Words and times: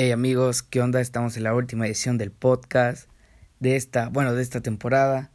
Hey 0.00 0.12
amigos, 0.12 0.62
¿qué 0.62 0.80
onda? 0.80 1.00
Estamos 1.00 1.36
en 1.36 1.42
la 1.42 1.52
última 1.52 1.84
edición 1.84 2.18
del 2.18 2.30
podcast 2.30 3.10
de 3.58 3.74
esta, 3.74 4.10
bueno, 4.10 4.32
de 4.32 4.42
esta 4.42 4.60
temporada. 4.60 5.32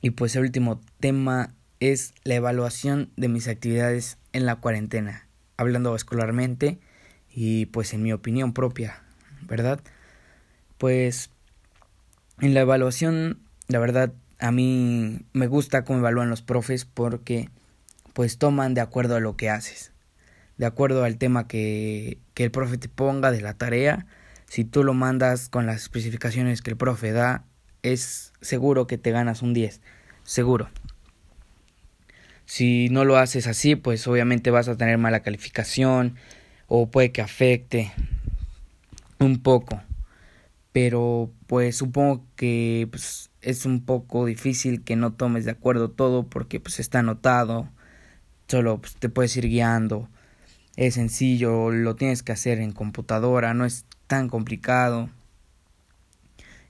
Y 0.00 0.10
pues 0.10 0.34
el 0.34 0.42
último 0.42 0.80
tema 0.98 1.54
es 1.78 2.14
la 2.24 2.34
evaluación 2.34 3.12
de 3.16 3.28
mis 3.28 3.46
actividades 3.46 4.18
en 4.32 4.44
la 4.44 4.56
cuarentena, 4.56 5.28
hablando 5.56 5.94
escolarmente 5.94 6.80
y 7.32 7.66
pues 7.66 7.94
en 7.94 8.02
mi 8.02 8.12
opinión 8.12 8.54
propia, 8.54 9.04
¿verdad? 9.42 9.80
Pues 10.76 11.30
en 12.40 12.54
la 12.54 12.62
evaluación, 12.62 13.38
la 13.68 13.78
verdad, 13.78 14.14
a 14.40 14.50
mí 14.50 15.24
me 15.32 15.46
gusta 15.46 15.84
cómo 15.84 16.00
evalúan 16.00 16.28
los 16.28 16.42
profes 16.42 16.86
porque 16.86 17.50
pues 18.14 18.36
toman 18.36 18.74
de 18.74 18.80
acuerdo 18.80 19.14
a 19.14 19.20
lo 19.20 19.36
que 19.36 19.48
haces 19.48 19.92
de 20.58 20.66
acuerdo 20.66 21.04
al 21.04 21.16
tema 21.16 21.46
que, 21.46 22.18
que 22.34 22.44
el 22.44 22.50
profe 22.50 22.76
te 22.78 22.88
ponga 22.88 23.30
de 23.30 23.40
la 23.40 23.54
tarea. 23.54 24.06
Si 24.46 24.64
tú 24.64 24.82
lo 24.82 24.92
mandas 24.92 25.48
con 25.48 25.66
las 25.66 25.76
especificaciones 25.82 26.62
que 26.62 26.70
el 26.70 26.76
profe 26.76 27.12
da, 27.12 27.44
es 27.82 28.32
seguro 28.40 28.86
que 28.86 28.98
te 28.98 29.12
ganas 29.12 29.42
un 29.42 29.54
10. 29.54 29.80
Seguro. 30.24 30.68
Si 32.44 32.88
no 32.88 33.04
lo 33.04 33.18
haces 33.18 33.46
así, 33.46 33.76
pues 33.76 34.06
obviamente 34.08 34.50
vas 34.50 34.68
a 34.68 34.76
tener 34.76 34.98
mala 34.98 35.20
calificación 35.20 36.16
o 36.66 36.90
puede 36.90 37.12
que 37.12 37.22
afecte 37.22 37.92
un 39.20 39.40
poco. 39.40 39.80
Pero 40.72 41.30
pues 41.46 41.76
supongo 41.76 42.24
que 42.36 42.88
pues, 42.90 43.30
es 43.42 43.64
un 43.64 43.84
poco 43.84 44.26
difícil 44.26 44.82
que 44.82 44.96
no 44.96 45.12
tomes 45.12 45.44
de 45.44 45.52
acuerdo 45.52 45.90
todo 45.90 46.26
porque 46.26 46.58
pues 46.58 46.80
está 46.80 47.00
anotado. 47.00 47.68
Solo 48.48 48.80
pues, 48.80 48.96
te 48.96 49.08
puedes 49.08 49.36
ir 49.36 49.46
guiando 49.46 50.08
es 50.78 50.94
sencillo, 50.94 51.72
lo 51.72 51.96
tienes 51.96 52.22
que 52.22 52.30
hacer 52.30 52.60
en 52.60 52.70
computadora, 52.70 53.52
no 53.52 53.64
es 53.64 53.84
tan 54.06 54.28
complicado. 54.28 55.10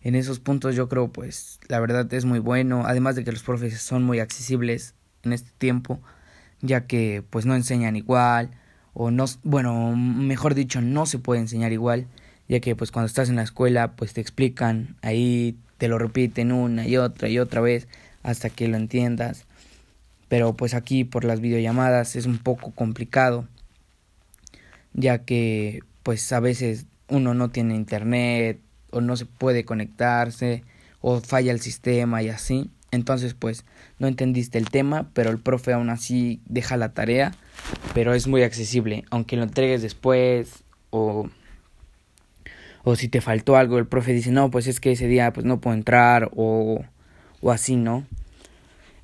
En 0.01 0.15
esos 0.15 0.41
puntos 0.41 0.75
yo 0.75 0.89
creo 0.89 1.09
pues 1.09 1.61
la 1.69 1.79
verdad 1.79 2.11
es 2.15 2.25
muy 2.25 2.39
bueno, 2.39 2.85
además 2.87 3.17
de 3.17 3.25
que 3.25 3.33
los 3.33 3.43
profes 3.43 3.79
son 3.83 4.05
muy 4.05 4.21
accesibles 4.21 4.95
en 5.25 5.35
este 5.35 5.51
tiempo, 5.59 6.01
ya 6.63 6.87
que 6.87 7.23
pues 7.29 7.45
no 7.45 7.55
enseñan 7.55 7.97
igual 7.97 8.51
o 8.95 9.11
no, 9.11 9.27
bueno, 9.43 9.95
mejor 9.95 10.55
dicho, 10.55 10.81
no 10.81 11.05
se 11.05 11.19
puede 11.19 11.43
enseñar 11.43 11.73
igual, 11.73 12.07
ya 12.49 12.61
que 12.61 12.75
pues 12.75 12.91
cuando 12.91 13.09
estás 13.09 13.29
en 13.29 13.37
la 13.37 13.43
escuela 13.43 13.95
pues 13.95 14.15
te 14.15 14.23
explican 14.23 14.97
ahí, 15.03 15.59
te 15.77 15.87
lo 15.87 15.99
repiten 15.99 16.53
una 16.53 16.89
y 16.89 16.97
otra 16.97 17.29
y 17.29 17.39
otra 17.39 17.61
vez 17.61 17.89
hasta 18.23 18.49
que 18.49 18.69
lo 18.69 18.79
entiendas. 18.79 19.45
Pero 20.29 20.55
pues 20.55 20.73
aquí 20.73 21.05
por 21.05 21.25
las 21.25 21.43
videollamadas 21.43 22.17
es 22.17 22.25
un 22.25 22.39
poco 22.39 22.71
complicado 22.71 23.47
ya 24.99 25.25
que 25.25 25.81
pues 26.03 26.33
a 26.33 26.41
veces 26.41 26.87
uno 27.09 27.35
no 27.35 27.51
tiene 27.51 27.75
internet 27.75 28.61
o 28.91 29.01
no 29.01 29.17
se 29.17 29.27
puede 29.27 29.65
conectarse 29.65 30.65
o 31.01 31.21
falla 31.21 31.53
el 31.53 31.61
sistema 31.61 32.23
y 32.23 32.29
así. 32.29 32.71
Entonces 32.91 33.35
pues 33.35 33.65
no 33.99 34.09
entendiste 34.09 34.59
el 34.59 34.71
tema, 34.71 35.11
pero 35.13 35.31
el 35.31 35.39
profe 35.39 35.73
aún 35.73 35.91
así 35.91 36.41
deja 36.47 36.77
la 36.77 36.95
tarea, 36.95 37.33
pero 37.95 38.15
es 38.15 38.27
muy 38.27 38.43
accesible, 38.43 39.05
aunque 39.11 39.37
lo 39.37 39.45
entregues 39.45 39.83
después 39.83 40.65
o 40.91 41.29
o 42.85 42.97
si 42.97 43.09
te 43.09 43.21
faltó 43.21 43.57
algo, 43.57 43.79
el 43.79 43.87
profe 43.87 44.13
dice, 44.15 44.31
"No, 44.31 44.51
pues 44.51 44.67
es 44.67 44.81
que 44.81 44.93
ese 44.93 45.09
día 45.09 45.33
pues 45.33 45.45
no 45.45 45.61
puedo 45.61 45.77
entrar" 45.77 46.31
o 46.35 46.85
o 47.41 47.51
así, 47.53 47.77
¿no? 47.77 48.07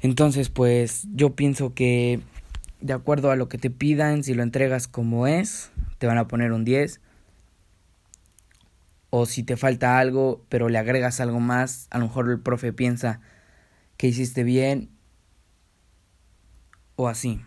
Entonces, 0.00 0.50
pues 0.50 1.06
yo 1.14 1.34
pienso 1.34 1.72
que 1.74 2.20
de 2.84 2.92
acuerdo 2.92 3.30
a 3.30 3.36
lo 3.36 3.48
que 3.48 3.56
te 3.56 3.70
pidan, 3.70 4.22
si 4.24 4.34
lo 4.34 4.42
entregas 4.42 4.88
como 4.88 5.26
es, 5.26 5.70
te 5.96 6.06
van 6.06 6.18
a 6.18 6.28
poner 6.28 6.52
un 6.52 6.66
10. 6.66 7.00
O 9.08 9.24
si 9.24 9.42
te 9.42 9.56
falta 9.56 9.98
algo, 9.98 10.44
pero 10.50 10.68
le 10.68 10.76
agregas 10.76 11.18
algo 11.18 11.40
más, 11.40 11.88
a 11.88 11.96
lo 11.96 12.04
mejor 12.08 12.30
el 12.30 12.40
profe 12.40 12.74
piensa 12.74 13.22
que 13.96 14.08
hiciste 14.08 14.44
bien. 14.44 14.90
O 16.96 17.08
así. 17.08 17.40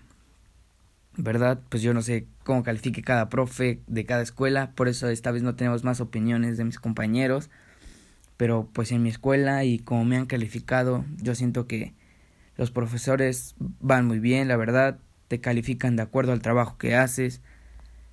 ¿Verdad? 1.18 1.59
Pues 1.70 1.84
yo 1.84 1.94
no 1.94 2.02
sé 2.02 2.26
cómo 2.44 2.64
califique 2.64 3.03
cada 3.03 3.30
profe 3.30 3.84
de 3.86 4.08
cada 4.08 4.24
escuela. 4.24 4.72
Por 4.72 4.88
eso 4.88 5.08
esta 5.08 5.30
vez 5.30 5.44
no 5.44 5.53
tenemos 5.53 5.84
más 5.84 6.02
opiniones 6.02 6.58
de 6.58 6.64
mis 6.64 6.80
compañeros. 6.80 7.52
Pero 8.38 8.68
pues 8.74 8.92
en 8.92 9.03
mi 9.03 9.09
escuela 9.09 9.64
y 9.66 9.78
como 9.78 10.03
me 10.03 10.18
han 10.18 10.26
calificado, 10.26 11.06
yo 11.22 11.36
siento 11.36 11.68
que 11.68 11.94
los 12.56 12.72
profesores 12.72 13.53
van 13.59 14.08
muy 14.08 14.18
bien, 14.18 14.47
la 14.47 14.58
verdad 14.58 14.97
te 15.28 15.42
califican 15.42 15.96
de 15.96 16.04
acuerdo 16.04 16.32
al 16.32 16.42
trabajo 16.42 16.78
que 16.78 16.96
haces, 16.96 17.42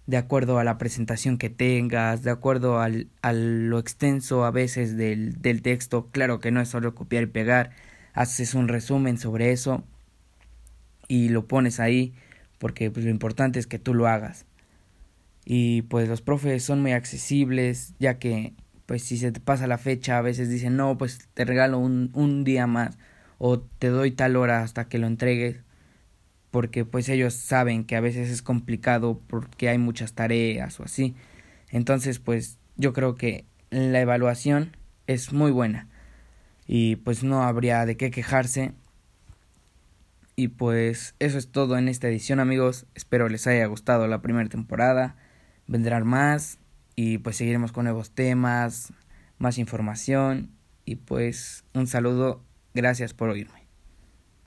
de 0.07 0.17
acuerdo 0.17 0.59
a 0.59 0.65
la 0.65 0.79
presentación 0.79 1.39
que 1.39 1.51
tengas, 1.51 2.23
de 2.23 2.31
acuerdo 2.31 2.81
al, 2.81 3.09
a 3.23 3.33
lo 3.33 3.79
extenso 3.79 4.45
a 4.45 4.51
veces 4.51 4.97
del, 4.97 5.41
del 5.41 5.63
texto. 5.63 6.09
Claro 6.11 6.41
que 6.41 6.51
no 6.51 6.61
es 6.61 6.69
solo 6.69 6.95
copiar 6.95 7.25
y 7.25 7.27
pegar, 7.27 7.71
haces 8.13 8.55
un 8.55 8.69
resumen 8.69 9.19
sobre 9.19 9.53
eso 9.53 9.85
y 11.09 11.29
lo 11.29 11.47
pones 11.47 11.81
ahí 11.81 12.15
porque 12.59 12.91
pues, 12.91 13.05
lo 13.05 13.11
importante 13.11 13.59
es 13.59 13.67
que 13.67 13.79
tú 13.79 13.95
lo 13.95 14.09
hagas. 14.09 14.47
Y 15.45 15.83
pues 15.83 16.09
los 16.09 16.23
profes 16.23 16.65
son 16.65 16.81
muy 16.81 16.93
accesibles, 16.93 17.95
ya 17.99 18.19
que 18.19 18.55
pues 18.87 19.03
si 19.03 19.17
se 19.19 19.33
te 19.33 19.41
pasa 19.41 19.67
la 19.67 19.79
fecha 19.79 20.19
a 20.19 20.23
veces 20.23 20.49
dicen 20.49 20.77
no, 20.77 20.97
pues 20.99 21.29
te 21.35 21.45
regalo 21.45 21.79
un, 21.79 22.11
un 22.15 22.45
día 22.45 22.67
más 22.67 22.99
o 23.39 23.61
te 23.61 23.89
doy 23.89 24.11
tal 24.13 24.37
hora 24.37 24.63
hasta 24.63 24.89
que 24.89 24.99
lo 24.99 25.07
entregues 25.07 25.64
porque 26.55 26.85
pues 26.85 27.09
ellos 27.09 27.35
saben 27.35 27.83
que 27.83 27.97
a 27.97 28.01
veces 28.01 28.31
es 28.31 28.41
complicado 28.41 29.21
porque 29.27 29.69
hay 29.69 29.77
muchas 29.77 30.13
tareas 30.13 30.79
o 30.79 30.85
así. 30.85 31.17
Entonces 31.69 32.21
pues 32.21 32.59
yo 32.77 32.93
creo 32.93 33.17
que 33.17 33.45
la 33.71 34.01
evaluación 34.01 34.77
es 35.09 35.33
muy 35.33 35.51
buena 35.51 35.89
y 36.69 36.95
pues 36.95 37.25
no 37.25 37.43
habría 37.43 37.85
de 37.87 37.97
qué 37.97 38.13
quejarse. 38.13 38.71
Y 40.37 40.47
pues 40.47 41.17
eso 41.19 41.39
es 41.39 41.49
todo 41.49 41.77
en 41.77 41.89
esta 41.89 42.07
edición 42.07 42.39
amigos. 42.39 42.87
Espero 42.95 43.29
les 43.29 43.49
haya 43.49 43.67
gustado 43.67 44.07
la 44.07 44.23
primera 44.23 44.49
temporada. 44.49 45.17
Vendrán 45.67 46.07
más 46.07 46.59
y 46.95 47.19
pues 47.19 47.35
seguiremos 47.35 47.73
con 47.73 47.87
nuevos 47.87 48.13
temas, 48.13 48.93
más 49.39 49.59
información 49.59 50.51
y 50.85 50.95
pues 50.95 51.65
un 51.75 51.89
saludo. 51.89 52.45
Gracias 52.75 53.13
por 53.13 53.31
oírme. 53.31 53.64